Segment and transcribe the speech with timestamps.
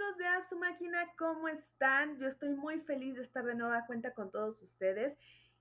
[0.00, 2.16] amigos de A Su Máquina, ¿cómo están?
[2.16, 5.18] Yo estoy muy feliz de estar de nueva cuenta con todos ustedes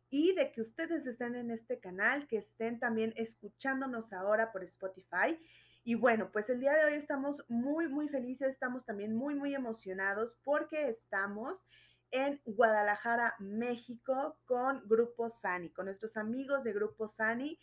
[0.10, 5.38] y de que ustedes estén en este canal, que estén también escuchándonos ahora por Spotify.
[5.84, 9.54] Y bueno, pues el día de hoy estamos muy, muy felices, estamos también muy, muy
[9.54, 11.66] emocionados porque estamos
[12.12, 17.60] en Guadalajara, México, con Grupo Sani, con nuestros amigos de Grupo Sani.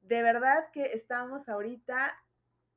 [0.00, 2.14] De verdad que estamos ahorita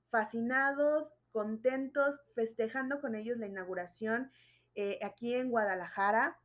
[0.10, 4.32] fascinados, contentos, festejando con ellos la inauguración
[4.74, 6.40] eh, aquí en Guadalajara.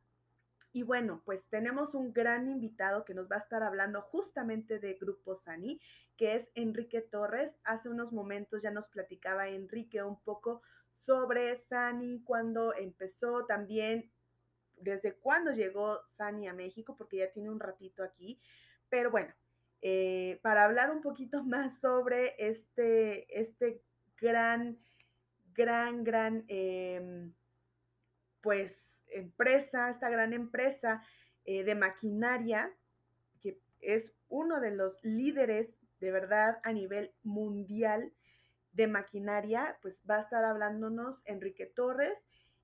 [0.73, 4.95] Y bueno, pues tenemos un gran invitado que nos va a estar hablando justamente de
[4.95, 5.79] Grupo Sani,
[6.17, 7.55] que es Enrique Torres.
[7.63, 14.11] Hace unos momentos ya nos platicaba Enrique un poco sobre Sani, cuando empezó también,
[14.75, 18.41] desde cuándo llegó Sani a México, porque ya tiene un ratito aquí.
[18.89, 19.33] Pero bueno,
[19.81, 23.85] eh, para hablar un poquito más sobre este, este
[24.21, 24.77] gran,
[25.53, 27.33] gran, gran, em,
[28.41, 31.03] pues, empresa, esta gran empresa
[31.43, 32.71] eh, de maquinaria,
[33.41, 38.13] que es uno de los líderes de verdad a nivel mundial
[38.73, 42.17] de maquinaria, pues va a estar hablándonos Enrique Torres.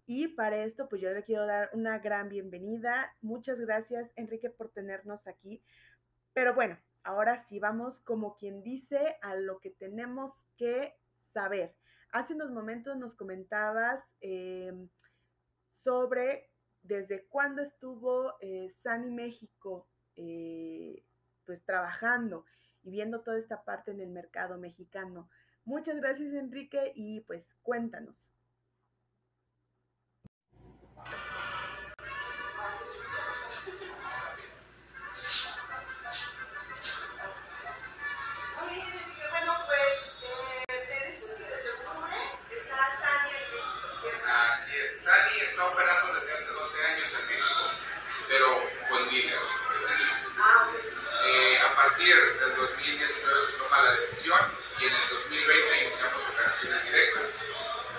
[0.06, 3.14] Y para esto, pues yo le quiero dar una gran bienvenida.
[3.22, 5.62] Muchas gracias, Enrique, por tenernos aquí.
[6.34, 10.96] Pero bueno, ahora sí vamos, como quien dice, a lo que tenemos que
[11.38, 11.76] saber.
[12.12, 14.90] Hace unos momentos nos comentabas em,
[15.68, 16.50] sobre
[16.82, 21.06] desde cuándo estuvo eh, Sani México eh,
[21.46, 22.46] pues trabajando
[22.82, 25.30] y viendo toda esta parte en el mercado mexicano.
[25.64, 28.34] Muchas gracias Enrique y pues cuéntanos.
[49.22, 49.50] Dealers.
[51.26, 54.40] Eh, a partir del 2019 se toma la decisión
[54.80, 57.34] y en el 2020 iniciamos operaciones directas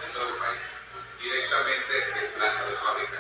[0.06, 0.78] en todo el país,
[1.20, 3.17] directamente de planta de fábrica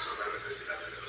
[0.00, 0.99] resolver necesidades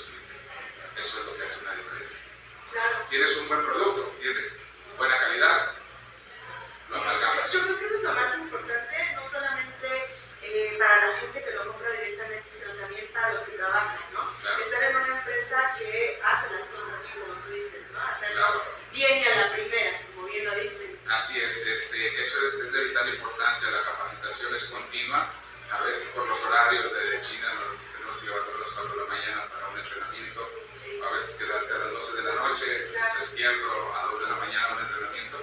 [31.42, 32.88] quedarte a las 12 de la noche,
[33.20, 35.38] despierto a 2 de la mañana un entrenamiento,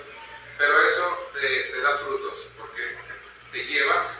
[0.56, 2.96] pero eso te, da frutos porque
[3.52, 4.14] te lleva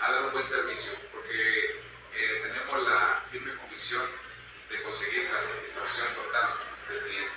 [0.00, 1.82] a dar un buen servicio, porque
[2.14, 4.08] eh, tenemos la firme convicción
[4.70, 6.54] de conseguir la satisfacción total
[6.88, 7.36] del cliente.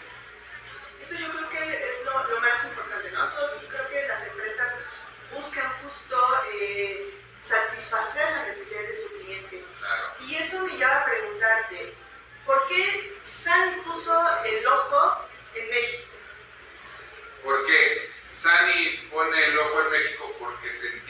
[1.01, 3.30] Eso yo creo que es lo, más importante, ¿no?
[3.30, 4.77] Todos, creo que las empresas
[5.33, 6.18] buscan justo...
[6.54, 9.66] Eh, satisfacer las necesidades de su cliente.
[10.27, 11.95] Y eso me lleva a preguntarte,
[12.46, 14.14] ¿por qué Sani puso
[14.46, 16.12] el ojo en México?
[17.44, 18.12] ¿Por qué?
[18.22, 21.00] Sani pone el ojo en México porque sentía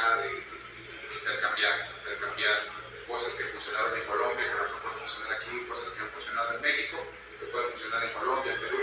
[0.00, 0.42] detalles, ajustar e,
[1.14, 2.62] intercambiar, intercambiar
[3.06, 6.62] cosas que funcionaron en Colombia, que no pueden funcionar aquí, cosas que han funcionado en
[6.62, 7.06] México,
[7.38, 8.78] que pueden funcionar en Colombia, en Perú.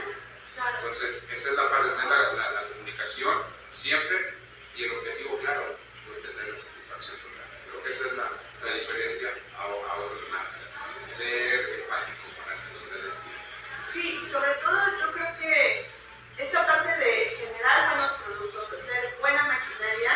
[0.77, 4.33] Entonces, esa es la parte, de la, la, comunicación siempre
[4.75, 5.77] y el objetivo claro,
[6.13, 7.47] de tener la satisfacción total.
[7.69, 8.31] Creo que esa es la,
[8.63, 10.69] la diferencia a, a otras marcas,
[11.05, 13.85] ser empático con la necesidad del cliente.
[13.85, 15.89] Sí, y sobre todo yo creo que
[16.37, 20.11] esta parte de generar buenos productos, hacer buena maquinaria,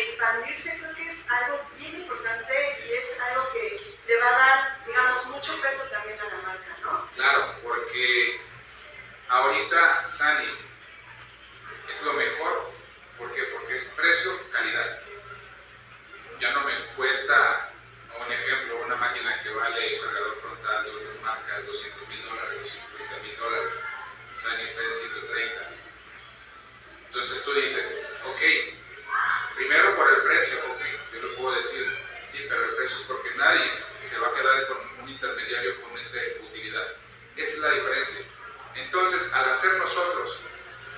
[0.00, 2.52] expandirse creo que es algo bien importante
[2.86, 6.76] y es algo que le va a dar, digamos, mucho peso también a la marca,
[6.82, 7.08] ¿no?
[7.14, 8.40] Claro, porque
[9.28, 10.61] ahorita Sani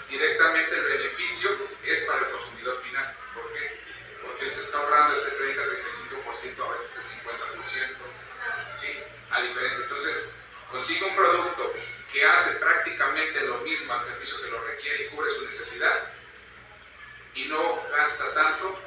[0.09, 1.51] directamente el beneficio
[1.85, 3.17] es para el consumidor final.
[3.35, 3.81] ¿Por qué?
[4.23, 8.15] Porque él se está ahorrando ese 30-35%, a veces el 50%.
[8.75, 8.89] ¿sí?
[9.31, 9.83] A diferencia.
[9.83, 10.35] Entonces,
[10.71, 11.75] consigue un producto
[12.13, 16.11] que hace prácticamente lo mismo al servicio que lo requiere y cubre su necesidad
[17.35, 18.79] y no gasta tanto.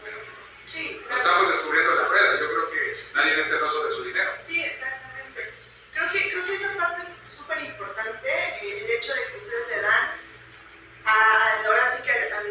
[0.00, 0.18] Bueno,
[0.64, 2.40] sí, estamos descubriendo la rueda.
[2.40, 4.32] Yo creo que nadie es celoso de su dinero.
[4.42, 5.52] Sí, exactamente.
[5.94, 9.68] Creo que, creo que esa parte es súper importante, eh, el hecho de que ustedes
[9.68, 10.10] le dan
[11.04, 12.46] a, ahora sí que al,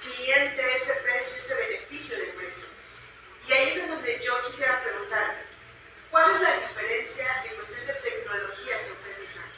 [0.00, 2.68] cliente ese precio, ese beneficio del precio.
[3.46, 5.42] Y ahí es donde yo quisiera preguntar,
[6.10, 9.52] ¿cuál es la diferencia en cuestión de tecnología que ofrece SAN?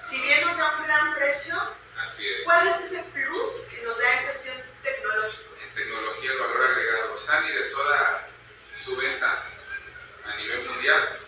[0.00, 2.44] Si bien nos da un gran precio, Así es.
[2.44, 5.44] ¿cuál es ese plus que nos da en cuestión tecnológica?
[5.62, 7.16] En tecnología, el valor agregado.
[7.16, 8.28] Sani de toda
[8.74, 9.44] su venta
[10.24, 11.20] a nivel mundial,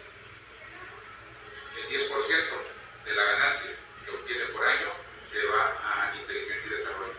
[1.77, 2.67] el 10%
[3.07, 3.71] de la ganancia
[4.05, 4.89] que obtiene por año
[5.23, 7.15] se va a inteligencia y desarrollo.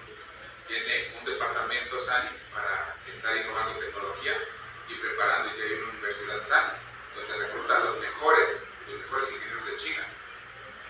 [0.68, 4.38] Tiene un departamento SANI para estar innovando tecnología
[4.90, 6.78] y preparando, y hay una universidad SANI
[7.18, 10.08] donde recluta a los mejores, los mejores ingenieros de China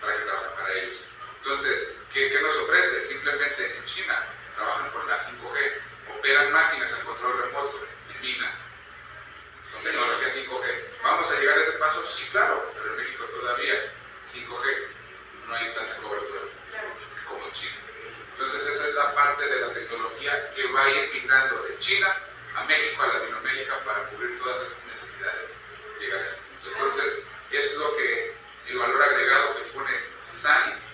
[0.00, 1.04] para que trabajen para ellos.
[1.42, 3.02] Entonces, ¿qué, ¿qué, nos ofrece?
[3.02, 7.80] Simplemente en China trabajan con la 5G, operan máquinas al control remoto
[8.14, 8.64] en minas,
[9.72, 11.02] con tecnología 5G.
[11.02, 12.06] ¿Vamos a llegar a ese paso?
[12.06, 13.92] Sí, claro, pero en México todavía
[14.26, 14.88] 5G
[15.46, 16.40] no hay tanta cobertura
[17.28, 17.76] como en China.
[18.32, 22.14] Entonces esa es la parte de la tecnología que va a ir migrando de China
[22.54, 25.60] a México, a Latinoamérica, para cubrir todas esas necesidades.
[26.00, 26.68] Llegar a.
[26.68, 28.34] Entonces es lo que
[28.68, 29.90] el valor agregado que pone
[30.24, 30.87] Sani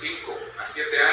[0.00, 1.09] 5 a 7 años.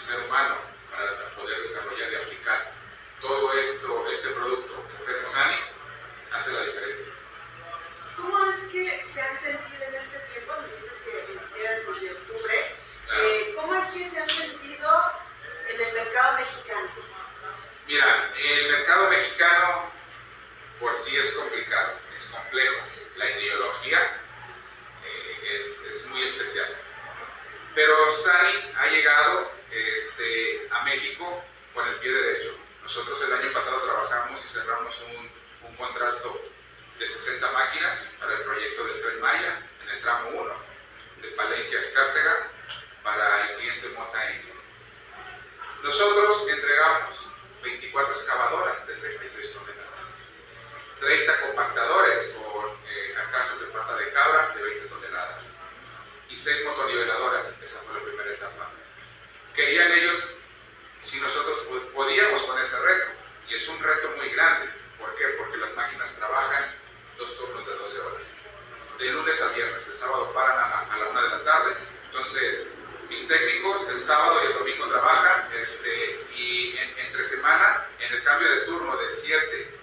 [0.00, 0.56] Del ser humano
[0.90, 2.72] para poder desarrollar y aplicar
[3.20, 5.56] todo esto, este producto que ofrece Sani,
[6.32, 7.12] hace la diferencia.
[8.16, 10.54] ¿cómo es que se han sentido en este tiempo?
[10.56, 12.76] Nos dices que el de octubre.
[13.12, 15.12] Eh, ¿Cómo es que se han sentido
[15.68, 16.88] en el mercado mexicano?
[17.86, 19.90] Mira, el mercado mexicano
[20.78, 22.76] por sí es complicado, es complejo.
[23.16, 24.20] La ideología
[25.04, 26.74] eh, es, es, muy especial.
[27.74, 32.56] Pero Sani ha llegado este, a México con el pie derecho.
[32.82, 35.40] Nosotros el año pasado trabajamos y cerramos un,
[35.76, 36.38] contrato
[36.98, 40.54] de 60 máquinas para el proyecto del Tren Maya en el tramo 1
[41.22, 42.50] de Palenque a Escárcega
[43.02, 44.54] para el cliente Mota India.
[45.82, 47.30] Nosotros entregamos
[47.62, 50.18] 24 excavadoras de 36 toneladas,
[51.00, 53.14] 30 compactadores con eh,
[53.60, 55.54] de pata de cabra de 20 toneladas
[56.28, 57.58] y 6 motoniveladoras.
[57.62, 58.70] Esa fue la primera etapa.
[59.54, 60.36] Querían ellos
[61.00, 61.58] si nosotros
[61.94, 63.10] podíamos con ese reto.
[63.48, 64.70] Y es un reto muy grande.
[64.98, 65.24] ¿Por qué?
[65.38, 66.72] Porque las máquinas trabajan
[67.18, 68.34] dos turnos de 12 horas.
[68.98, 69.88] De lunes a viernes.
[69.88, 71.74] El sábado paran a la, una de la tarde.
[72.06, 72.68] Entonces,
[73.08, 78.48] mis técnicos el sábado y el domingo trabajan este, y entre semana, en el cambio
[78.48, 79.78] de turno de 7,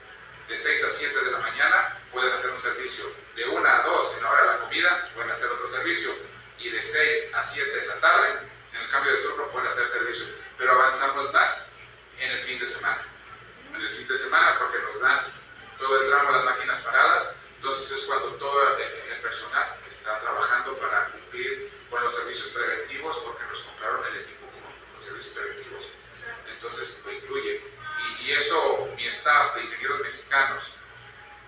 [0.47, 3.05] de 6 a 7 de la mañana, pueden hacer un servicio.
[3.35, 6.15] De 1 a 2 en la hora de la comida, pueden hacer otro servicio.
[6.59, 8.56] Y de 6 a 7 de la tarde, en
[8.87, 10.25] el cambio de turno, pueden hacer servicio.
[10.57, 11.65] Pero avanzamos más
[12.19, 13.05] en el fin de semana.
[13.75, 15.33] En el fin de semana, porque nos dan
[15.77, 21.09] todo el tramo las máquinas paradas, entonces es cuando todo el personal está trabajando para
[21.09, 25.85] cumplir con los servicios preventivos, porque nos compraron el equipo con los servicios preventivos.
[26.53, 27.61] Entonces lo incluye.
[28.21, 30.73] Y, y eso, mi staff de ingenieros mexicanos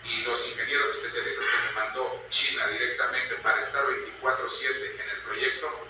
[0.04, 5.90] y los ingenieros especialistas que me mandó China directamente para estar 24/7 en el proyecto,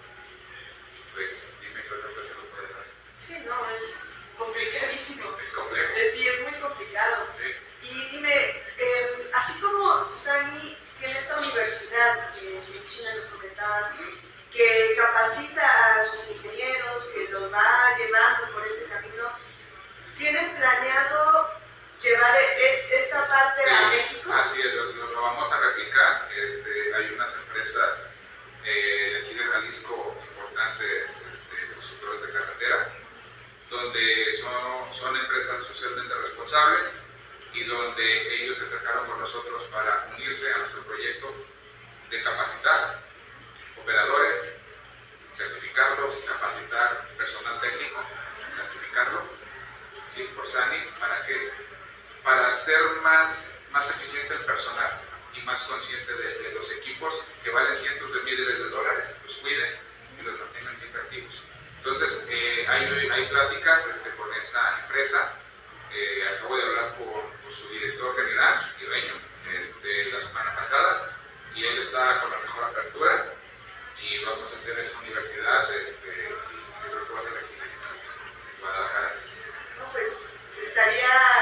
[1.13, 2.85] pues dime qué otra empresa lo puede dar.
[3.19, 5.37] Sí, no, es complicadísimo.
[5.39, 5.93] Es complejo.
[5.95, 7.25] Eh, sí, es muy complicado.
[7.27, 7.53] Sí.
[7.81, 8.35] Y dime,
[8.77, 13.91] eh, así como Sani tiene esta universidad que en China nos comentabas,
[14.51, 19.31] que capacita a sus ingenieros, que los va llevando por ese camino,
[20.15, 21.49] ¿tienen planeado
[22.01, 22.35] llevar
[22.91, 24.09] esta parte a México?
[24.31, 26.29] Así es, lo, vamos a replicar.
[26.35, 28.11] Este, hay unas empresas
[28.63, 32.93] eh, aquí de Jalisco importantes, este, constructores de carretera,
[33.69, 37.05] donde son, son empresas socialmente responsables
[37.53, 41.33] y donde ellos se acercaron con nosotros para unirse a nuestro proyecto
[42.11, 42.99] de capacitar
[43.81, 44.57] operadores,
[45.33, 48.03] certificarlos, capacitar personal técnico,
[48.47, 49.23] certificarlo,
[50.05, 51.51] sí, por SANI, ¿para qué?
[52.23, 55.01] Para hacer más, más eficiente el personal
[55.33, 59.75] y más consciente de, los equipos que valen cientos de miles de dólares, los cuiden
[60.19, 61.43] y los mantengan siempre activos.
[61.77, 65.35] Entonces, eh, hay, hay, pláticas este, con esta empresa.
[65.93, 69.13] Eh, acabo de hablar con, su director general, Ireño,
[69.57, 71.17] este, la semana pasada,
[71.55, 73.33] y él está con la mejor apertura
[73.99, 78.61] y vamos a hacer esa universidad, este, y creo que va a ser aquí en
[78.61, 79.15] Guadalajara.
[79.79, 81.38] No, pues estaría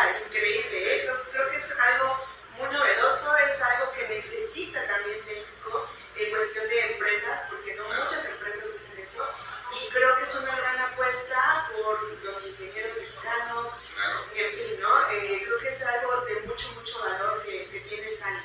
[1.67, 2.17] es algo
[2.57, 8.25] muy novedoso, es algo que necesita también México en cuestión de empresas, porque no muchas
[8.25, 9.27] empresas hacen eso,
[9.71, 13.81] y creo que es una gran apuesta por los ingenieros mexicanos,
[14.33, 15.11] y en fin, ¿no?
[15.11, 18.41] Eh, creo que es algo de mucho, mucho valor que, que tiene Sani.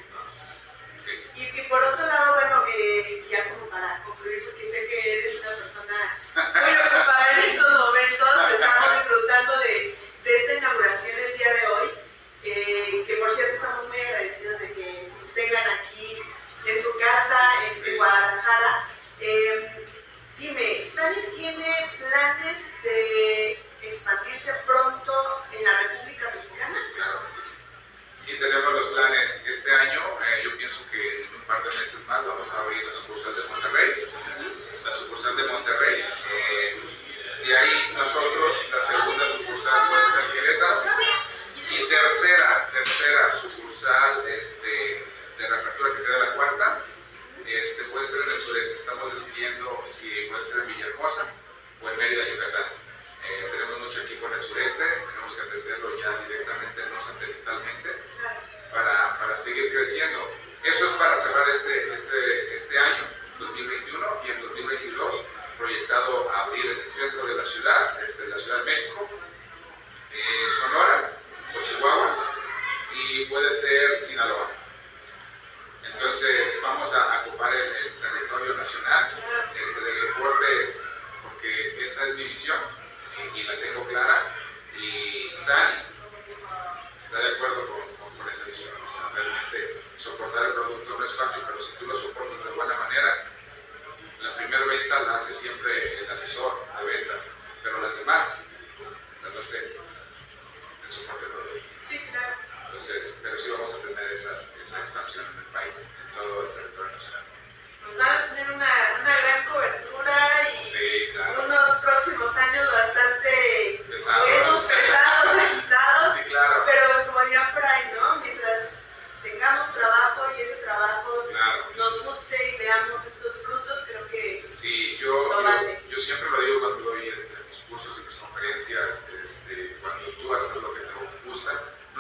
[1.35, 5.41] Y, y, por otro lado, bueno, eh, ya como para concluir, porque sé que eres
[5.41, 11.53] una persona muy ocupada en estos momentos, estamos disfrutando de, de esta inauguración el día
[11.55, 12.02] de hoy,
[12.43, 16.23] que por cierto estamos muy agradecidos de que nos tengan aquí
[16.67, 18.89] en su casa, en, Guadalajara.
[19.21, 19.85] Eh,
[20.37, 25.13] dime, ¿Sani tiene planes de expandirse pronto
[25.53, 26.72] en la República Mexicana?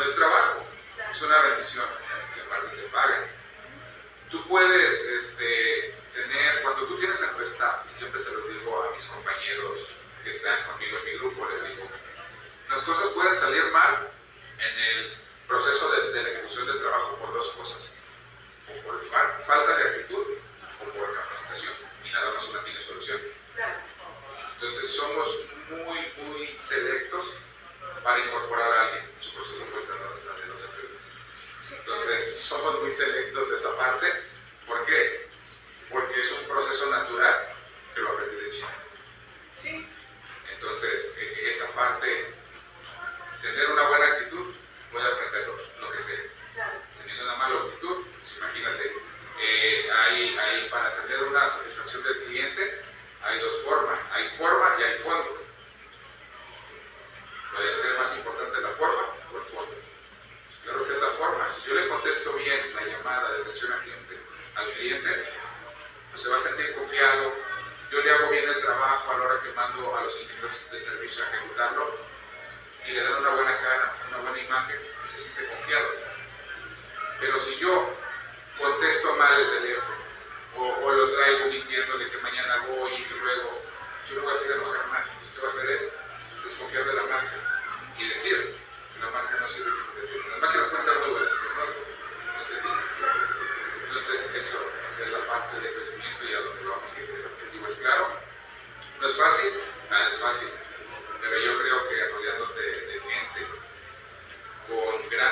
[0.02, 0.66] No es trabajo,
[1.12, 1.86] es una bendición,
[2.36, 3.24] y aparte te pagan.
[4.32, 8.82] Tú puedes este, tener, cuando tú tienes en tu staff, y siempre se los digo
[8.82, 9.86] a mis compañeros
[10.24, 11.88] que están conmigo en mi grupo, les digo,
[12.68, 14.10] las cosas pueden salir mal
[14.58, 17.92] en el proceso de, de la ejecución del trabajo por dos cosas,
[18.68, 20.26] o por fa- falta de actitud
[20.80, 23.20] o por capacitación, y nada más una tiene solución.
[24.54, 27.34] Entonces somos muy, muy selectos
[28.02, 29.10] para incorporar a alguien.
[29.20, 31.72] Su proceso puede tardar hasta de 12 meses.
[31.78, 34.06] Entonces somos muy selectos esa parte.
[34.66, 35.28] ¿Por qué?
[35.90, 37.48] Porque es un proceso natural
[37.94, 38.74] que lo aprendí de China.
[39.54, 39.88] Sí,
[40.54, 42.34] Entonces e- esa parte,
[43.42, 44.54] tener una buena actitud,
[44.90, 46.20] puede aprender lo, lo que sea.
[46.54, 46.78] claro.
[46.98, 48.96] Teniendo una mala actitud, pues imagínate,
[49.40, 52.82] eh, hay, hay, para tener una satisfacción del cliente,
[53.22, 55.38] hay dos formas, hay forma y hay fondo.
[57.54, 59.74] Puede ser más importante la forma o el fondo.
[60.64, 61.48] Claro que es la forma.
[61.48, 64.26] Si yo le contesto bien la llamada de atención a clientes,
[64.82, 65.21] al cliente, pues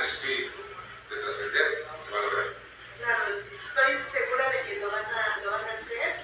[0.01, 0.57] gran espíritu
[1.11, 2.47] de trascender, se va a lograr.
[2.97, 3.25] Claro,
[3.61, 6.17] estoy segura de que lo van a, lo van a hacer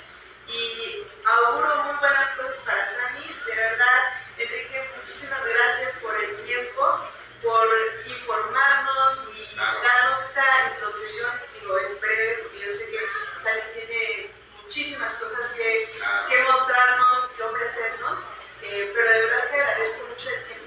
[0.47, 3.27] y auguro muy buenas cosas para Sani.
[3.47, 7.01] De verdad, Enrique, muchísimas gracias por el tiempo,
[7.43, 7.69] por
[8.07, 9.81] informarnos y Claro.
[9.83, 11.31] darnos esta introducción.
[11.61, 14.31] Digo, es breve porque yo sé que Sani tiene
[14.62, 16.29] muchísimas cosas que, Claro.
[16.29, 18.19] que mostrarnos y que ofrecernos,
[18.62, 20.65] eh, pero de verdad te agradezco mucho el tiempo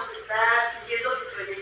[0.00, 1.59] vamos a estar siguiendo su trayectoria